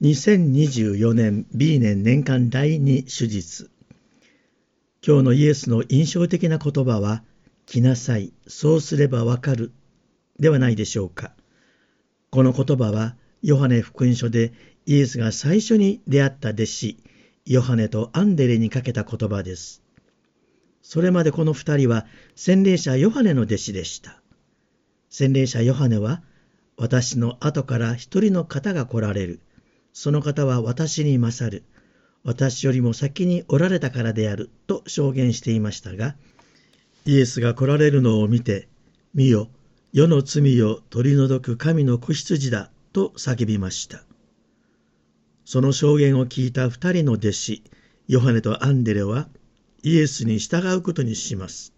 [0.00, 3.68] 2024年 B 年年間第2手術。
[5.04, 7.24] 今日のイエスの印象的な言葉は
[7.66, 9.72] 来なさいそうすればわかる
[10.38, 11.32] ではないでしょうか。
[12.30, 14.52] この言葉はヨハネ福音書で
[14.86, 16.96] イエスが最初に出会った弟子
[17.44, 19.82] ヨハネとアンデレにかけた言葉です。
[20.80, 22.06] それまでこの二人は
[22.36, 24.22] 洗礼者ヨハネの弟子でした。
[25.10, 26.22] 洗礼者ヨハネは
[26.76, 29.40] 私の後から一人の方が来られる。
[30.00, 31.64] その方は私に勝る。
[32.22, 34.48] 私よりも先におられたからである。
[34.68, 36.14] と証言していましたが、
[37.04, 38.68] イエスが来られるのを見て、
[39.12, 39.48] 見よ、
[39.92, 42.70] 世の罪を取り除く神の子羊だ。
[42.92, 44.04] と叫びました。
[45.44, 47.64] その証言を聞いた二人の弟子、
[48.06, 49.28] ヨハネとアンデレは、
[49.82, 51.72] イエスに従うことにします。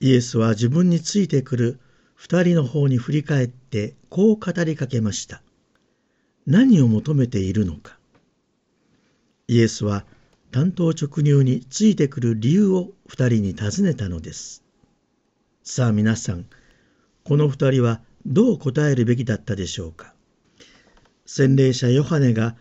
[0.00, 1.80] イエスは自分についてくる
[2.14, 5.43] 二人の方に振り返ってこう語りかけました。
[6.46, 7.98] 何を求めているのか。
[9.48, 10.04] イエスは
[10.50, 14.62] 担当直入についてくる理由を二人に尋ねたのです。
[15.62, 16.46] さあ皆さん、
[17.24, 20.14] この二人はどう答えるべきだったでしょうか。
[21.26, 22.54] 洗礼者ヨハネが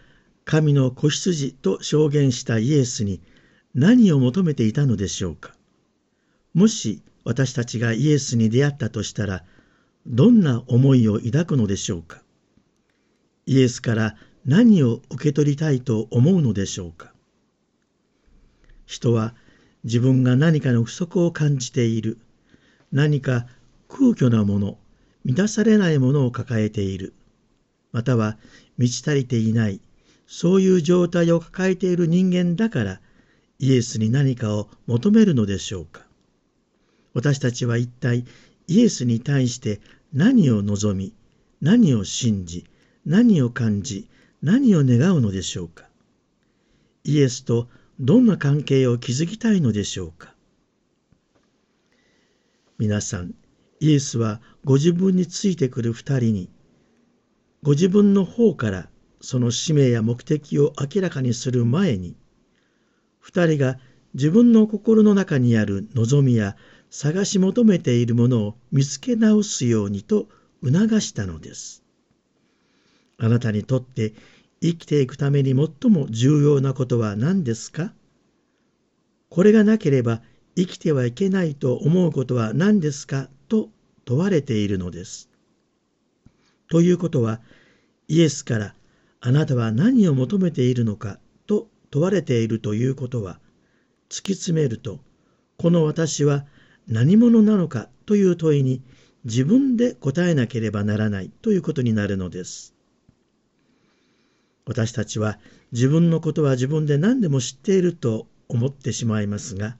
[0.45, 3.21] 神の子羊と証言したイエスに
[3.75, 5.55] 何を求めていたのでしょうか。
[6.53, 9.43] もし私たちがイエスに出会ったとしたら、
[10.07, 12.22] どんな思いを抱くのでしょうか。
[13.45, 17.13] イエスから何を受け取りたいと思うのでしょうか？
[18.85, 19.33] 人は
[19.83, 22.19] 自分が何かの不足を感じている
[22.91, 23.47] 何か
[23.89, 24.77] 空虚なもの
[25.25, 27.13] 満たされないものを抱えている
[27.91, 28.37] または
[28.77, 29.81] 満ち足りていない
[30.27, 32.99] そういう状態を抱えている人間だから
[33.59, 36.01] イエスに何かを求めるのでしょうか？
[37.13, 38.25] 私たちは一体
[38.67, 39.81] イエスに対して
[40.13, 41.13] 何を望み
[41.61, 42.65] 何を信じ
[43.05, 44.09] 何を感じ、
[44.41, 45.89] 何を願うのでしょうか。
[47.03, 47.67] イエスと
[47.99, 50.33] どんな関係を築きたいのでしょうか。
[52.77, 53.35] 皆さん、
[53.81, 56.49] イエスはご自分についてくる二人に、
[57.61, 62.15] ご自分の方からその使命や目的を明らかにする前に、
[63.19, 63.79] 二人が
[64.13, 66.55] 自分の心の中にある望みや
[66.89, 70.27] 探し求めているものを見つけ直すようにと
[70.63, 71.82] 促したのです。
[73.17, 74.13] あなたにとって
[74.61, 77.93] 生きていくために最も重要なことは何ですか？
[79.29, 80.21] これがなければ
[80.55, 83.29] 生きてはいけないと思うことは何ですか？
[83.49, 83.69] と
[84.05, 85.29] 問われているのです。
[86.69, 87.41] ということは
[88.07, 88.75] イエスから
[89.21, 91.19] あなたは何を求めているのか？
[91.45, 93.39] と問われているということは
[94.09, 94.99] 突き詰めると
[95.57, 96.45] この私は
[96.87, 97.89] 何者なのか？
[98.05, 98.81] という問いに
[99.23, 102.72] 自分で答えなければならないということになるのです。
[104.65, 105.39] 私たちは
[105.71, 109.77] 自分のことは自分で何でも知っていると思ってしまいますが、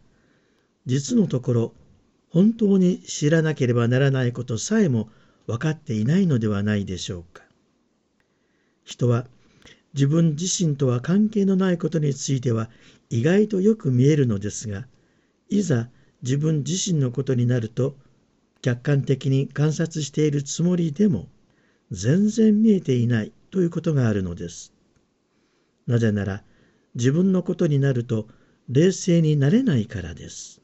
[0.86, 1.74] 実のところ
[2.30, 5.10] 本当に知らなければならないことさえも
[5.48, 7.44] 分かっていないのではないでしょうか。
[8.84, 9.28] 人は
[9.94, 12.70] 自分自身とは関係のないことについては
[13.10, 14.88] 意外とよく見えるのですが、
[15.50, 15.88] いざ
[16.24, 17.96] 自分自身のことになると
[18.62, 21.28] 客観的に観察しているつもりでも
[21.92, 24.74] 全然見えていないということがあるのです。
[25.86, 26.44] なぜなら
[26.96, 28.28] 自分のことになると
[28.68, 30.60] 冷静になれないからです。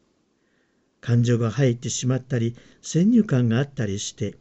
[0.99, 4.33] 感情が入ってしまったり先入観があったりして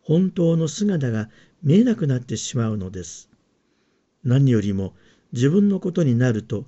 [0.00, 1.28] 本当の姿が
[1.64, 3.30] 見えなくなってしまうのです。
[4.22, 4.94] 何よりも
[5.32, 6.66] 自分のことになると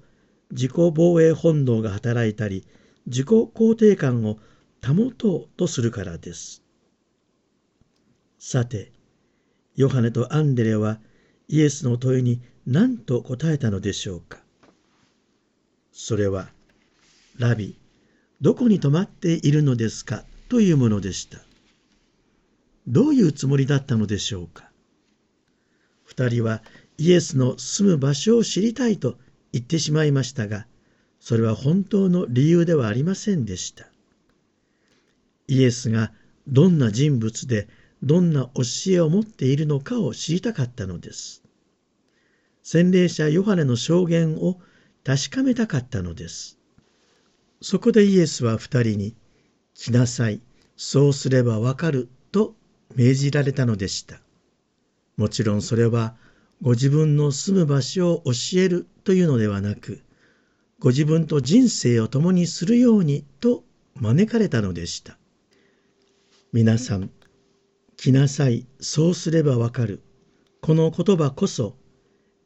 [0.50, 2.66] 自己防衛本能が働いたり
[3.06, 4.38] 自己肯定感を
[4.84, 6.64] 保とうとするからです。
[8.40, 8.90] さて、
[9.76, 10.98] ヨハネとアンデレは
[11.52, 14.38] イエスの問いに何と答えたのでしょうか？
[15.90, 16.48] それは、
[17.38, 17.76] ラビ、
[18.40, 20.22] どこに泊まっているのですか？
[20.48, 21.38] というものでした。
[22.86, 24.70] どういうつもりだったのでしょうか？
[26.04, 26.62] 二人は
[26.98, 29.16] イエスの住む場所を知りたいと
[29.52, 30.68] 言ってしまいましたが、
[31.18, 33.88] それは本当の理由ではありませんでした。
[35.48, 36.12] イエスが
[36.46, 37.66] どんな人物で
[38.02, 41.42] どんな教えを持っているのかを知りたかったのです。
[42.62, 44.60] 洗礼者ヨハネの証言を
[45.04, 46.58] 確かめたかったのです。
[47.62, 49.14] そこでイエスは二人に、
[49.74, 50.40] 来なさい、
[50.76, 52.54] そうすればわかる、と
[52.94, 54.20] 命じられたのでした。
[55.16, 56.16] もちろんそれは、
[56.62, 60.00] ご自分の住む場所を教えるというのではなく、
[60.78, 63.64] ご自分と人生を共にするようにと
[63.96, 65.18] 招かれたのでした。
[66.52, 67.10] 皆さん、
[68.00, 70.00] 来なさい、そうすればわかる。
[70.62, 71.76] この言葉こそ、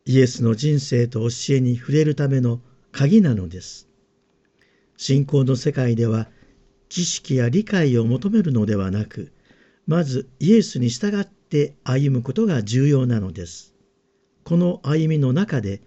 [0.05, 2.61] イエスの人生と教えに触れるための
[2.91, 3.89] 鍵なのです。
[4.97, 6.29] 信仰の世界では
[6.89, 9.31] 知識や理解を求めるのではなく、
[9.87, 13.77] まずイエスに従って歩むことが重要なのです。
[14.43, 15.83] この歩みの中で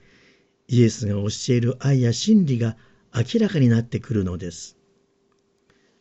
[0.69, 2.77] イエスが教える愛や真理が
[3.13, 4.77] 明らかになってくるのです。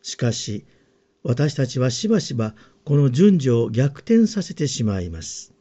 [0.03, 0.65] しかし、
[1.25, 2.55] 私たちはしばしば
[2.87, 5.53] この順序を逆転させてしまいます。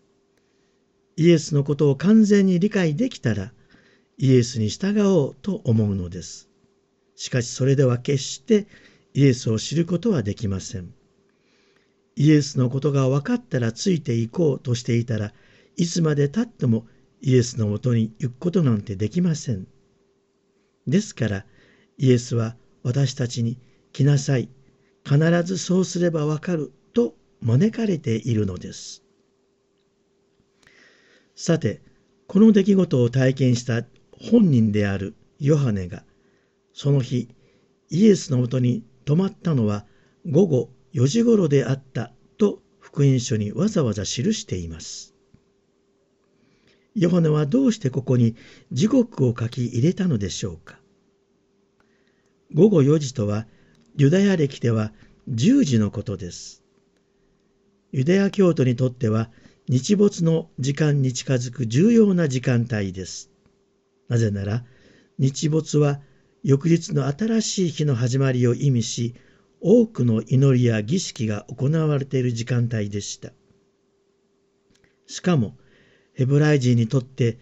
[1.18, 3.52] イエスのことを完全に理解できたら、
[4.20, 6.50] イエスに従おうと思うのです。
[7.16, 8.68] しかしそれでは決して
[9.16, 10.94] イエスを知ることはできません。
[12.16, 15.34] イエスのことが分かったらついていこうとしていたら
[15.78, 16.86] いつまでたっても
[17.22, 19.66] イエスのもとに行くことなんてできません。
[20.86, 21.46] ですから
[21.98, 23.58] イエスは私たちに
[23.94, 24.48] 来なさい、
[25.04, 26.72] 必ずそうすればわかる
[27.46, 29.04] 招かれているのです。
[31.36, 31.82] さて、
[32.26, 33.86] この出来事を体験した
[34.20, 36.04] 本人であるヨハネが、
[36.74, 37.30] その日、
[37.90, 39.86] イエスのもとに泊まったのは
[40.30, 45.14] 午後4時頃であったと福音書にわざわざ記しています。
[46.96, 48.36] ヨハネはどうしてここに
[48.72, 50.80] 時刻を書き入れたのでしょうか。
[52.54, 53.46] 午後4時とは
[53.98, 54.94] ユダヤ歴では
[55.30, 56.65] 10時のことです。
[57.92, 59.30] ユダヤ教徒にとっては
[59.68, 63.32] 日没の時間に近づく重要な時間帯です。
[64.08, 64.64] なぜなら
[65.18, 66.02] 日没は
[66.44, 69.16] 翌日の新しい日の始まりを意味し
[69.62, 73.32] 多くの祈りや儀式が行われている時間帯でした。
[75.08, 75.56] しかも
[76.14, 77.40] ヘブライ人にとって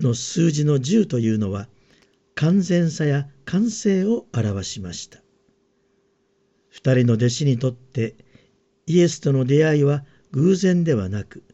[0.00, 1.68] の数字の10というのは
[2.34, 5.20] 完全さや完成を表しました。
[6.70, 8.14] 二人の弟子にとって
[8.88, 11.44] イエスとの出会いは偶然ではなく、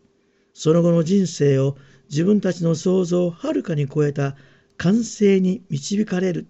[0.53, 1.77] その後の人生を
[2.09, 4.37] 自分たちの想像をはるかに超えた
[4.77, 6.47] 完成に導かれる、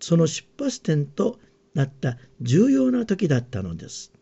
[0.00, 1.38] その出発点と
[1.74, 4.12] なった重要な時だったのです。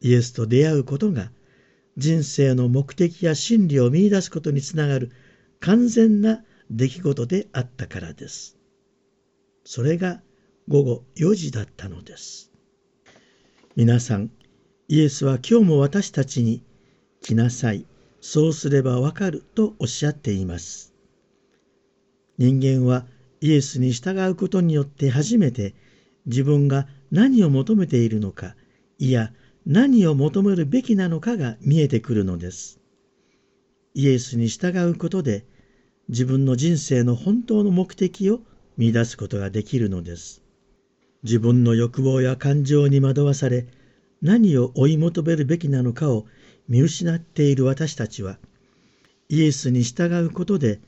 [0.00, 1.30] イエスと出会うことが
[1.96, 5.12] 人生の目的や真理を見出すことにつながる
[5.60, 8.58] 完全な出来事であったからです。
[9.64, 10.20] それが
[10.66, 12.50] 午後4時だったのです。
[13.76, 14.32] 皆さん、
[14.92, 16.62] イエスは今日も私たちに
[17.22, 17.86] 来なさい、
[18.20, 20.92] そうすればわかるとおっしゃっています。
[22.36, 23.06] 人間は
[23.40, 25.74] イエスに従うことによって初めて
[26.26, 28.54] 自分が何を求めているのか、
[28.98, 29.32] いや
[29.64, 32.78] 何を求めるべきなのかが見えてくるのです。
[33.94, 35.46] イエスに従うことで
[36.10, 38.42] 自分の人生の本当の目的を
[38.76, 40.42] 見出すことができるのです。
[41.22, 43.66] 自分の欲望や感情に惑わされ
[44.22, 46.26] 何を追い求めるべきなのかを
[46.68, 48.38] 見失っている私たちは
[49.28, 50.80] イエスに従うことで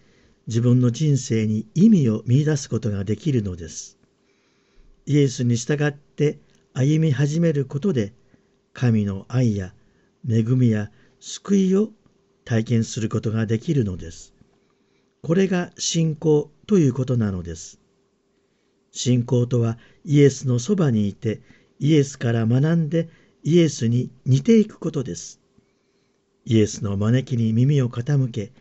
[0.47, 3.99] 自分の人生に意味を見出すことができるのです。
[5.07, 6.39] イエスに従って
[6.75, 8.13] 歩み始めることで
[8.73, 9.73] 神の愛や
[10.29, 10.91] 恵みや
[11.21, 11.91] 救いを
[12.45, 14.35] 体験することができるのです。
[15.23, 17.81] これが信仰ということなのです。
[18.93, 21.41] 信仰とはイエスのそばにいて
[21.79, 23.09] イエスから学んで
[23.47, 25.39] イエスに似ていくことです。
[26.47, 28.53] イエスの招きに耳を傾け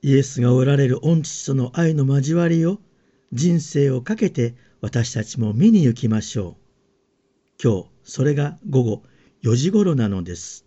[0.00, 2.78] イエスがおられる御父との愛の交わりを
[3.32, 6.56] 人生をかけて私たちも見に行きましょ
[7.60, 7.62] う。
[7.62, 9.02] 今日それが午後
[9.42, 10.65] 4時頃なのです。